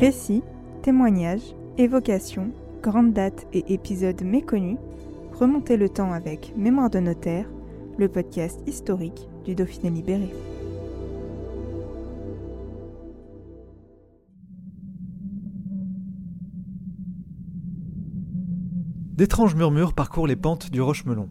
Récits, 0.00 0.42
témoignages, 0.82 1.54
évocations, 1.78 2.50
grandes 2.82 3.12
dates 3.12 3.46
et 3.52 3.72
épisodes 3.72 4.22
méconnus, 4.24 4.76
remontez 5.32 5.76
le 5.76 5.88
temps 5.88 6.12
avec 6.12 6.52
Mémoire 6.56 6.90
de 6.90 6.98
notaire, 6.98 7.48
le 7.96 8.08
podcast 8.08 8.58
historique 8.66 9.28
du 9.44 9.54
Dauphiné 9.54 9.90
libéré. 9.90 10.28
D'étranges 19.12 19.54
murmures 19.54 19.94
parcourent 19.94 20.26
les 20.26 20.34
pentes 20.34 20.72
du 20.72 20.80
Rochemelon. 20.80 21.28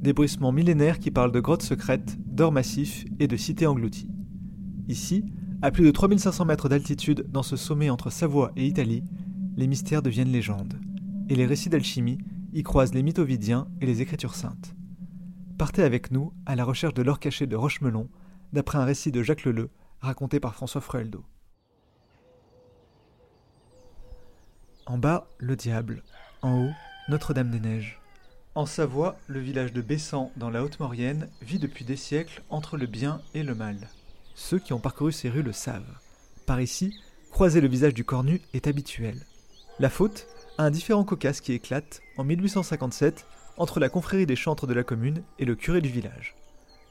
Des 0.00 0.14
bruissements 0.14 0.50
millénaires 0.50 0.98
qui 0.98 1.10
parlent 1.10 1.30
de 1.30 1.40
grottes 1.40 1.60
secrètes, 1.60 2.16
d'or 2.26 2.52
massif 2.52 3.04
et 3.20 3.26
de 3.26 3.36
cités 3.36 3.66
englouties. 3.66 4.10
Ici, 4.88 5.26
à 5.60 5.72
plus 5.72 5.84
de 5.84 5.90
3500 5.90 6.44
mètres 6.44 6.68
d'altitude 6.68 7.26
dans 7.30 7.42
ce 7.42 7.56
sommet 7.56 7.90
entre 7.90 8.10
Savoie 8.10 8.52
et 8.56 8.66
Italie, 8.66 9.02
les 9.56 9.66
mystères 9.66 10.02
deviennent 10.02 10.30
légendes. 10.30 10.78
Et 11.28 11.34
les 11.34 11.46
récits 11.46 11.68
d'alchimie 11.68 12.18
y 12.52 12.62
croisent 12.62 12.94
les 12.94 13.02
mythes 13.02 13.18
ovidiens 13.18 13.66
et 13.80 13.86
les 13.86 14.00
écritures 14.00 14.36
saintes. 14.36 14.76
Partez 15.58 15.82
avec 15.82 16.12
nous 16.12 16.32
à 16.46 16.54
la 16.54 16.64
recherche 16.64 16.94
de 16.94 17.02
l'or 17.02 17.18
caché 17.18 17.46
de 17.46 17.56
Rochemelon, 17.56 18.08
d'après 18.52 18.78
un 18.78 18.84
récit 18.84 19.10
de 19.10 19.22
Jacques 19.22 19.44
Leleu, 19.44 19.70
raconté 20.00 20.38
par 20.38 20.54
François 20.54 20.80
Frueldo. 20.80 21.24
En 24.86 24.96
bas, 24.96 25.28
le 25.38 25.56
diable. 25.56 26.04
En 26.40 26.66
haut, 26.66 26.72
Notre-Dame-des-Neiges. 27.08 28.00
En 28.54 28.64
Savoie, 28.64 29.16
le 29.26 29.40
village 29.40 29.72
de 29.72 29.82
Bessan, 29.82 30.30
dans 30.36 30.50
la 30.50 30.62
Haute-Maurienne, 30.62 31.28
vit 31.42 31.58
depuis 31.58 31.84
des 31.84 31.96
siècles 31.96 32.42
entre 32.48 32.76
le 32.76 32.86
bien 32.86 33.20
et 33.34 33.42
le 33.42 33.54
mal. 33.54 33.88
Ceux 34.38 34.60
qui 34.60 34.72
ont 34.72 34.78
parcouru 34.78 35.10
ces 35.10 35.28
rues 35.28 35.42
le 35.42 35.52
savent. 35.52 35.98
Par 36.46 36.60
ici, 36.60 36.94
croiser 37.32 37.60
le 37.60 37.66
visage 37.66 37.92
du 37.92 38.04
cornu 38.04 38.40
est 38.54 38.68
habituel. 38.68 39.26
La 39.80 39.90
faute 39.90 40.28
à 40.58 40.62
un 40.62 40.70
différent 40.70 41.02
cocasse 41.02 41.40
qui 41.40 41.52
éclate, 41.52 42.00
en 42.16 42.22
1857, 42.22 43.26
entre 43.56 43.80
la 43.80 43.88
confrérie 43.88 44.26
des 44.26 44.36
chantres 44.36 44.68
de 44.68 44.74
la 44.74 44.84
commune 44.84 45.24
et 45.40 45.44
le 45.44 45.56
curé 45.56 45.80
du 45.80 45.88
village. 45.88 46.36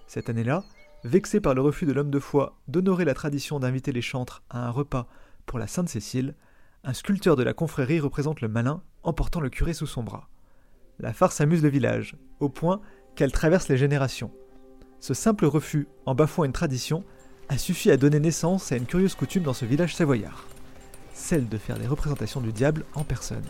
Cette 0.07 0.29
année-là, 0.29 0.65
vexé 1.05 1.39
par 1.39 1.55
le 1.55 1.61
refus 1.61 1.85
de 1.85 1.93
l'homme 1.93 2.11
de 2.11 2.19
foi 2.19 2.57
d'honorer 2.67 3.05
la 3.05 3.13
tradition 3.13 3.61
d'inviter 3.61 3.93
les 3.93 4.01
chantres 4.01 4.43
à 4.49 4.67
un 4.67 4.69
repas 4.69 5.07
pour 5.45 5.57
la 5.57 5.67
Sainte 5.67 5.89
Cécile, 5.89 6.35
un 6.83 6.93
sculpteur 6.93 7.37
de 7.37 7.43
la 7.43 7.53
confrérie 7.53 8.01
représente 8.01 8.41
le 8.41 8.49
malin 8.49 8.83
en 9.03 9.13
portant 9.13 9.39
le 9.39 9.49
curé 9.49 9.73
sous 9.73 9.87
son 9.87 10.03
bras. 10.03 10.27
La 10.99 11.13
farce 11.13 11.39
amuse 11.39 11.63
le 11.63 11.69
village, 11.69 12.17
au 12.41 12.49
point 12.49 12.81
qu'elle 13.15 13.31
traverse 13.31 13.69
les 13.69 13.77
générations. 13.77 14.33
Ce 14.99 15.13
simple 15.13 15.45
refus, 15.45 15.87
en 16.05 16.13
bafouant 16.13 16.43
une 16.43 16.51
tradition, 16.51 17.05
a 17.49 17.57
suffi 17.57 17.91
à 17.91 17.97
donner 17.97 18.19
naissance 18.19 18.71
à 18.71 18.77
une 18.77 18.85
curieuse 18.85 19.15
coutume 19.15 19.43
dans 19.43 19.53
ce 19.53 19.65
village 19.65 19.95
savoyard, 19.95 20.45
celle 21.13 21.47
de 21.47 21.57
faire 21.57 21.79
des 21.79 21.87
représentations 21.87 22.41
du 22.41 22.51
diable 22.51 22.85
en 22.93 23.03
personne. 23.03 23.45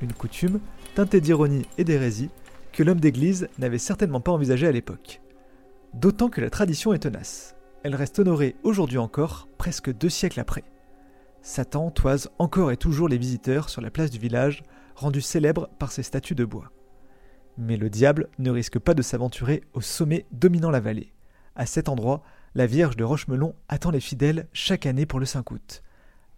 Une 0.00 0.12
coutume 0.12 0.60
teintée 0.94 1.20
d'ironie 1.20 1.66
et 1.76 1.84
d'hérésie 1.84 2.30
que 2.72 2.82
l'homme 2.82 3.00
d'église 3.00 3.48
n'avait 3.58 3.78
certainement 3.78 4.20
pas 4.20 4.32
envisagée 4.32 4.66
à 4.66 4.72
l'époque. 4.72 5.20
D'autant 5.94 6.28
que 6.28 6.40
la 6.40 6.50
tradition 6.50 6.92
est 6.92 7.00
tenace. 7.00 7.56
Elle 7.82 7.94
reste 7.94 8.18
honorée 8.18 8.56
aujourd'hui 8.62 8.98
encore, 8.98 9.48
presque 9.58 9.92
deux 9.92 10.08
siècles 10.08 10.40
après. 10.40 10.64
Satan 11.42 11.90
toise 11.90 12.30
encore 12.38 12.70
et 12.70 12.76
toujours 12.76 13.08
les 13.08 13.18
visiteurs 13.18 13.68
sur 13.68 13.80
la 13.80 13.90
place 13.90 14.10
du 14.10 14.18
village, 14.18 14.62
rendue 14.94 15.20
célèbre 15.20 15.68
par 15.78 15.92
ses 15.92 16.02
statues 16.02 16.34
de 16.34 16.44
bois. 16.44 16.70
Mais 17.56 17.76
le 17.76 17.90
diable 17.90 18.28
ne 18.38 18.50
risque 18.50 18.78
pas 18.78 18.94
de 18.94 19.02
s'aventurer 19.02 19.62
au 19.72 19.80
sommet 19.80 20.26
dominant 20.30 20.70
la 20.70 20.80
vallée. 20.80 21.12
À 21.56 21.66
cet 21.66 21.88
endroit, 21.88 22.22
la 22.54 22.66
Vierge 22.66 22.96
de 22.96 23.04
Rochemelon 23.04 23.54
attend 23.68 23.90
les 23.90 24.00
fidèles 24.00 24.46
chaque 24.52 24.86
année 24.86 25.06
pour 25.06 25.20
le 25.20 25.26
5 25.26 25.50
août, 25.50 25.82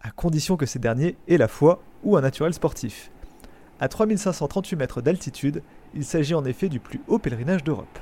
à 0.00 0.10
condition 0.10 0.56
que 0.56 0.66
ces 0.66 0.78
derniers 0.78 1.16
aient 1.28 1.38
la 1.38 1.48
foi 1.48 1.82
ou 2.02 2.16
un 2.16 2.20
naturel 2.20 2.52
sportif. 2.52 3.10
À 3.78 3.88
3538 3.88 4.76
mètres 4.76 5.02
d'altitude, 5.02 5.62
il 5.94 6.04
s'agit 6.04 6.34
en 6.34 6.44
effet 6.44 6.68
du 6.68 6.80
plus 6.80 7.00
haut 7.06 7.18
pèlerinage 7.18 7.64
d'Europe. 7.64 7.98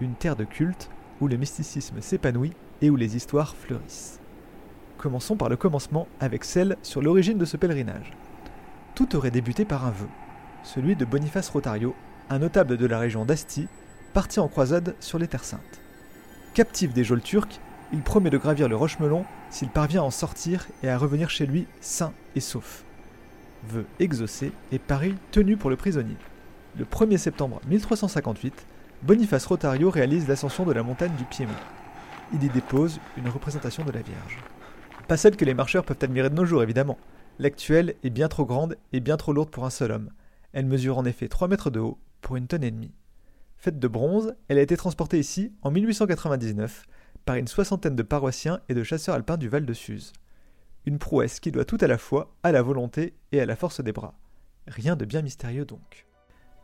Une 0.00 0.14
terre 0.14 0.36
de 0.36 0.44
culte 0.44 0.90
où 1.20 1.28
le 1.28 1.36
mysticisme 1.36 2.00
s'épanouit 2.00 2.52
et 2.82 2.90
où 2.90 2.96
les 2.96 3.16
histoires 3.16 3.54
fleurissent. 3.56 4.20
Commençons 4.98 5.36
par 5.36 5.48
le 5.48 5.56
commencement 5.56 6.08
avec 6.20 6.44
celle 6.44 6.76
sur 6.82 7.00
l'origine 7.00 7.38
de 7.38 7.44
ce 7.44 7.56
pèlerinage. 7.56 8.12
Tout 8.94 9.14
aurait 9.16 9.30
débuté 9.30 9.64
par 9.64 9.86
un 9.86 9.90
vœu, 9.90 10.08
celui 10.62 10.96
de 10.96 11.04
Boniface 11.04 11.48
Rotario, 11.48 11.94
un 12.28 12.40
notable 12.40 12.76
de 12.76 12.86
la 12.86 12.98
région 12.98 13.24
d'Asti, 13.24 13.68
parti 14.12 14.40
en 14.40 14.48
croisade 14.48 14.94
sur 15.00 15.18
les 15.18 15.28
terres 15.28 15.44
saintes. 15.44 15.85
Captif 16.56 16.94
des 16.94 17.04
geôles 17.04 17.20
turcs, 17.20 17.60
il 17.92 18.00
promet 18.00 18.30
de 18.30 18.38
gravir 18.38 18.66
le 18.66 18.76
Rochemelon 18.76 19.26
s'il 19.50 19.68
parvient 19.68 20.00
à 20.00 20.04
en 20.06 20.10
sortir 20.10 20.66
et 20.82 20.88
à 20.88 20.96
revenir 20.96 21.28
chez 21.28 21.44
lui 21.44 21.66
sain 21.82 22.14
et 22.34 22.40
sauf. 22.40 22.82
Vœu 23.68 23.84
exaucé 24.00 24.52
et 24.72 24.78
pari 24.78 25.14
tenu 25.32 25.58
pour 25.58 25.68
le 25.68 25.76
prisonnier. 25.76 26.16
Le 26.78 26.86
1er 26.86 27.18
septembre 27.18 27.60
1358, 27.68 28.54
Boniface 29.02 29.44
Rotario 29.44 29.90
réalise 29.90 30.26
l'ascension 30.28 30.64
de 30.64 30.72
la 30.72 30.82
montagne 30.82 31.12
du 31.18 31.24
Piémont. 31.24 31.52
Il 32.32 32.42
y 32.42 32.48
dépose 32.48 33.00
une 33.18 33.28
représentation 33.28 33.84
de 33.84 33.92
la 33.92 34.00
Vierge. 34.00 34.38
Pas 35.08 35.18
celle 35.18 35.36
que 35.36 35.44
les 35.44 35.52
marcheurs 35.52 35.84
peuvent 35.84 35.98
admirer 36.00 36.30
de 36.30 36.36
nos 36.36 36.46
jours, 36.46 36.62
évidemment. 36.62 36.96
L'actuelle 37.38 37.96
est 38.02 38.08
bien 38.08 38.28
trop 38.28 38.46
grande 38.46 38.78
et 38.94 39.00
bien 39.00 39.18
trop 39.18 39.34
lourde 39.34 39.50
pour 39.50 39.66
un 39.66 39.70
seul 39.70 39.92
homme. 39.92 40.08
Elle 40.54 40.64
mesure 40.64 40.96
en 40.96 41.04
effet 41.04 41.28
3 41.28 41.48
mètres 41.48 41.68
de 41.68 41.80
haut 41.80 41.98
pour 42.22 42.36
une 42.36 42.46
tonne 42.46 42.64
et 42.64 42.70
demie. 42.70 42.94
Faite 43.56 43.78
de 43.78 43.88
bronze, 43.88 44.34
elle 44.48 44.58
a 44.58 44.62
été 44.62 44.76
transportée 44.76 45.18
ici 45.18 45.52
en 45.62 45.70
1899 45.70 46.86
par 47.24 47.36
une 47.36 47.48
soixantaine 47.48 47.96
de 47.96 48.02
paroissiens 48.02 48.60
et 48.68 48.74
de 48.74 48.84
chasseurs 48.84 49.14
alpins 49.14 49.36
du 49.36 49.48
Val 49.48 49.66
de 49.66 49.72
Suse. 49.72 50.12
Une 50.84 50.98
prouesse 50.98 51.40
qui 51.40 51.50
doit 51.50 51.64
tout 51.64 51.78
à 51.80 51.88
la 51.88 51.98
fois 51.98 52.34
à 52.42 52.52
la 52.52 52.62
volonté 52.62 53.14
et 53.32 53.40
à 53.40 53.46
la 53.46 53.56
force 53.56 53.82
des 53.82 53.92
bras. 53.92 54.14
Rien 54.68 54.94
de 54.94 55.04
bien 55.04 55.22
mystérieux 55.22 55.64
donc. 55.64 56.06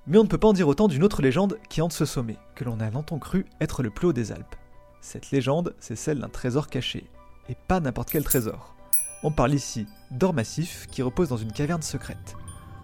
Mais 0.06 0.18
on 0.18 0.24
ne 0.24 0.28
peut 0.28 0.38
pas 0.38 0.48
en 0.48 0.52
dire 0.52 0.68
autant 0.68 0.88
d'une 0.88 1.02
autre 1.02 1.22
légende 1.22 1.58
qui 1.68 1.80
hante 1.80 1.92
ce 1.92 2.04
sommet, 2.04 2.36
que 2.54 2.64
l'on 2.64 2.80
a 2.80 2.90
longtemps 2.90 3.18
cru 3.18 3.46
être 3.60 3.82
le 3.82 3.90
plus 3.90 4.08
haut 4.08 4.12
des 4.12 4.32
Alpes. 4.32 4.56
Cette 5.00 5.30
légende, 5.30 5.74
c'est 5.80 5.96
celle 5.96 6.20
d'un 6.20 6.28
trésor 6.28 6.68
caché, 6.68 7.08
et 7.48 7.56
pas 7.68 7.80
n'importe 7.80 8.10
quel 8.10 8.24
trésor. 8.24 8.76
On 9.24 9.32
parle 9.32 9.54
ici 9.54 9.86
d'or 10.10 10.34
massif 10.34 10.86
qui 10.90 11.02
repose 11.02 11.28
dans 11.28 11.36
une 11.36 11.52
caverne 11.52 11.82
secrète. 11.82 12.36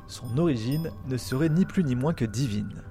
Son 0.07 0.39
origine 0.39 0.91
ne 1.09 1.17
serait 1.17 1.49
ni 1.49 1.65
plus 1.65 1.85
ni 1.85 1.95
moins 1.95 2.15
que 2.15 2.25
divine. 2.25 2.83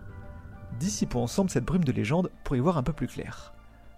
Dissipons 0.73 1.23
ensemble 1.23 1.49
cette 1.49 1.65
brume 1.65 1.83
de 1.83 1.91
légende 1.91 2.31
pour 2.43 2.55
y 2.55 2.59
voir 2.59 2.77
un 2.77 2.83
peu 2.83 2.93
plus 2.93 3.07
clair. 3.07 3.53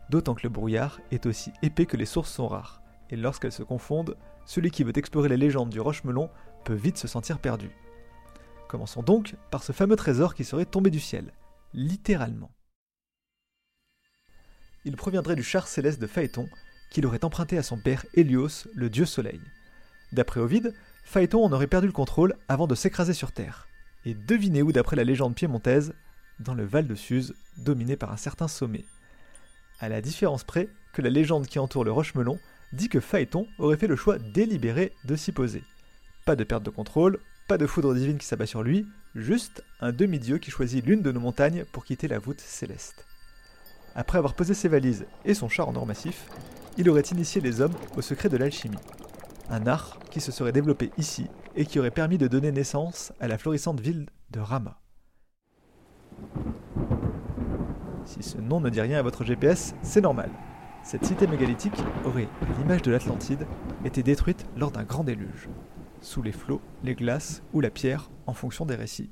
D'autant 0.10 0.34
que 0.34 0.44
le 0.44 0.50
brouillard 0.50 1.00
est 1.12 1.26
aussi 1.26 1.52
épais 1.62 1.86
que 1.86 1.98
les 1.98 2.06
sources 2.06 2.32
sont 2.32 2.48
rares, 2.48 2.82
et 3.10 3.16
lorsqu'elles 3.16 3.52
se 3.52 3.64
confondent, 3.64 4.16
celui 4.46 4.72
qui 4.72 4.84
veut 4.84 4.98
explorer 4.98 5.30
les 5.30 5.38
légendes 5.38 5.70
du 5.70 5.80
Rochemelon 5.80 6.30
peut 6.64 6.74
vite 6.74 6.98
se 6.98 7.08
sentir 7.08 7.40
perdu. 7.40 7.70
Commençons 8.68 9.04
donc 9.04 9.36
par 9.52 9.64
ce 9.64 9.72
fameux 9.72 9.96
trésor 9.96 10.34
qui 10.34 10.44
serait 10.44 10.66
tombé 10.66 10.90
du 10.90 11.00
ciel, 11.00 11.34
littéralement. 11.74 12.52
Il 14.86 14.96
proviendrait 14.96 15.36
du 15.36 15.44
char 15.44 15.68
céleste 15.68 16.00
de 16.00 16.08
Phaéton, 16.08 16.48
qu'il 16.90 17.06
aurait 17.06 17.26
emprunté 17.26 17.58
à 17.58 17.64
son 17.64 17.78
père 17.78 18.06
Hélios, 18.14 18.68
le 18.74 18.90
dieu 18.90 19.06
soleil. 19.06 19.42
D'après 20.12 20.40
Ovide, 20.40 20.74
Phaéton 21.04 21.44
en 21.44 21.52
aurait 21.52 21.68
perdu 21.68 21.88
le 21.88 21.94
contrôle 21.94 22.36
avant 22.48 22.68
de 22.68 22.76
s'écraser 22.76 23.14
sur 23.14 23.32
Terre. 23.32 23.68
Et 24.06 24.14
devinez 24.14 24.62
où 24.62 24.72
d'après 24.72 24.96
la 24.96 25.04
légende 25.04 25.36
piémontaise 25.36 25.94
Dans 26.40 26.54
le 26.54 26.66
Val 26.66 26.88
de 26.88 26.96
Suse, 26.96 27.36
dominé 27.58 27.98
par 27.98 28.12
un 28.12 28.18
certain 28.18 28.48
sommet. 28.48 28.86
À 29.80 29.90
la 29.90 30.02
différence 30.02 30.44
près 30.44 30.70
que 30.94 31.02
la 31.02 31.10
légende 31.10 31.48
qui 31.48 31.60
entoure 31.60 31.84
le 31.84 31.92
Rochemelon 31.92 32.40
dit 32.74 32.90
que 32.90 33.00
Phaéton 33.00 33.48
aurait 33.58 33.78
fait 33.78 33.88
le 33.88 33.96
choix 33.96 34.20
délibéré 34.20 34.94
de 35.06 35.16
s'y 35.16 35.32
poser. 35.32 35.64
Pas 36.26 36.36
de 36.36 36.44
perte 36.44 36.64
de 36.64 36.70
contrôle, 36.70 37.20
pas 37.48 37.58
de 37.58 37.66
foudre 37.66 37.94
divine 37.94 38.18
qui 38.18 38.26
s'abat 38.26 38.46
sur 38.46 38.64
lui, 38.64 38.86
juste 39.16 39.64
un 39.82 39.92
demi-dieu 39.92 40.38
qui 40.38 40.52
choisit 40.52 40.86
l'une 40.86 41.02
de 41.02 41.12
nos 41.12 41.20
montagnes 41.20 41.66
pour 41.72 41.84
quitter 41.84 42.08
la 42.08 42.20
voûte 42.20 42.42
céleste. 42.42 43.06
Après 43.96 44.18
avoir 44.18 44.34
posé 44.34 44.54
ses 44.54 44.68
valises 44.68 45.06
et 45.26 45.34
son 45.34 45.50
char 45.50 45.68
en 45.68 45.76
or 45.76 45.86
massif, 45.86 46.26
il 46.78 46.90
aurait 46.90 47.02
initié 47.02 47.42
les 47.42 47.60
hommes 47.60 47.76
au 47.98 48.02
secret 48.02 48.30
de 48.30 48.38
l'alchimie. 48.38 48.78
Un 49.50 49.66
art 49.68 49.98
qui 50.12 50.22
se 50.22 50.32
serait 50.32 50.52
développé 50.52 50.92
ici 50.98 51.28
et 51.56 51.66
qui 51.66 51.80
aurait 51.80 51.92
permis 51.92 52.18
de 52.18 52.28
donner 52.28 52.52
naissance 52.52 53.12
à 53.20 53.28
la 53.28 53.38
florissante 53.38 53.80
ville 53.80 54.06
de 54.30 54.40
Rama. 54.40 54.80
Si 58.10 58.24
ce 58.24 58.40
nom 58.40 58.60
ne 58.60 58.72
dit 58.72 58.82
rien 58.82 58.98
à 58.98 59.04
votre 59.04 59.24
GPS, 59.24 59.76
c'est 59.84 60.02
normal. 60.02 60.32
Cette 60.82 61.06
cité 61.06 61.28
mégalithique 61.28 61.78
aurait, 62.06 62.28
à 62.42 62.58
l'image 62.58 62.82
de 62.82 62.90
l'Atlantide, 62.90 63.46
été 63.86 64.02
détruite 64.02 64.48
lors 64.58 64.72
d'un 64.72 64.84
grand 64.84 65.04
déluge, 65.04 65.48
sous 66.02 66.24
les 66.24 66.32
flots, 66.32 66.60
les 66.84 66.96
glaces 66.96 67.44
ou 67.54 67.62
la 67.62 67.70
pierre 67.70 68.10
en 68.26 68.34
fonction 68.34 68.66
des 68.66 68.74
récits. 68.74 69.12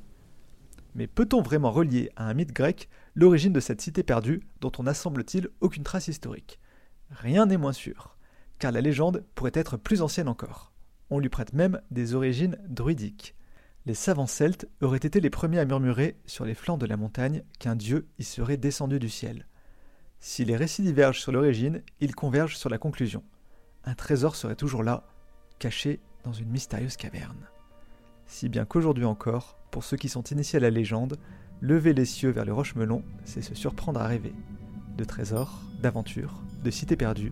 Mais 0.96 1.06
peut-on 1.06 1.44
vraiment 1.44 1.70
relier 1.70 2.10
à 2.16 2.28
un 2.28 2.34
mythe 2.34 2.54
grec 2.54 2.90
l'origine 3.14 3.54
de 3.54 3.60
cette 3.60 3.82
cité 3.82 4.02
perdue 4.02 4.42
dont 4.62 4.72
on 4.80 4.84
n'a 4.84 4.96
semble-t-il 4.96 5.50
aucune 5.62 5.84
trace 5.84 6.08
historique? 6.08 6.60
Rien 7.12 7.46
n'est 7.46 7.58
moins 7.58 7.74
sûr, 7.74 8.18
car 8.58 8.72
la 8.72 8.82
légende 8.82 9.24
pourrait 9.36 9.52
être 9.54 9.78
plus 9.78 10.02
ancienne 10.02 10.28
encore. 10.28 10.74
On 11.12 11.20
lui 11.20 11.30
prête 11.30 11.54
même 11.54 11.82
des 11.92 12.16
origines 12.16 12.58
druidiques. 12.68 13.36
Les 13.88 13.94
savants 13.94 14.28
celtes 14.28 14.68
auraient 14.82 14.98
été 14.98 15.22
les 15.22 15.30
premiers 15.30 15.60
à 15.60 15.66
murmurer 15.66 16.18
sur 16.26 16.44
les 16.44 16.56
flancs 16.56 16.78
de 16.78 16.86
la 16.86 16.98
montagne 16.98 17.44
qu'un 17.58 17.78
dieu 17.78 18.06
y 18.20 18.26
serait 18.26 18.58
descendu 18.58 19.00
du 19.00 19.08
ciel. 19.08 19.48
Si 20.20 20.44
les 20.44 20.58
récits 20.58 20.82
divergent 20.82 21.22
sur 21.22 21.32
l'origine, 21.32 21.82
ils 22.02 22.14
convergent 22.14 22.58
sur 22.58 22.70
la 22.70 22.80
conclusion. 22.80 23.24
Un 23.86 23.96
trésor 23.96 24.36
serait 24.36 24.58
toujours 24.58 24.84
là, 24.84 25.08
caché 25.58 26.02
dans 26.26 26.34
une 26.34 26.50
mystérieuse 26.50 26.98
caverne. 26.98 27.48
Si 28.26 28.50
bien 28.50 28.66
qu'aujourd'hui 28.66 29.06
encore, 29.06 29.58
pour 29.72 29.86
ceux 29.86 29.96
qui 29.96 30.10
sont 30.10 30.24
initiés 30.24 30.58
à 30.58 30.64
la 30.64 30.70
légende, 30.70 31.18
lever 31.62 31.94
les 31.94 32.04
cieux 32.04 32.32
vers 32.32 32.44
le 32.44 32.52
Roche-Melon, 32.52 33.06
c'est 33.24 33.42
se 33.42 33.56
surprendre 33.56 34.02
à 34.02 34.08
rêver. 34.08 34.34
De 34.98 35.06
trésors, 35.06 35.62
d'aventures, 35.82 36.44
de 36.62 36.72
cités 36.72 36.98
perdues, 36.98 37.32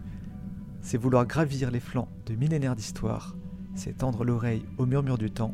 c'est 0.80 0.98
vouloir 0.98 1.26
gravir 1.26 1.70
les 1.70 1.82
flancs 1.82 2.08
de 2.26 2.34
millénaires 2.34 2.78
d'histoire, 2.78 3.36
c'est 3.76 3.98
tendre 3.98 4.24
l'oreille 4.24 4.66
au 4.78 4.86
murmure 4.86 5.18
du 5.18 5.32
temps, 5.32 5.54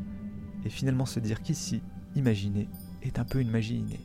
et 0.64 0.70
finalement 0.70 1.06
se 1.06 1.20
dire 1.20 1.42
qu'ici, 1.42 1.82
imaginer, 2.14 2.68
est 3.02 3.18
un 3.18 3.24
peu 3.24 3.40
une 3.40 3.50
magie 3.50 3.78
innée. 3.78 4.00